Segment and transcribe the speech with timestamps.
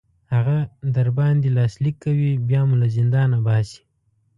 [0.33, 0.57] هغه
[0.95, 3.81] در باندې لاسلیک کوي بیا مو له زندان باسي.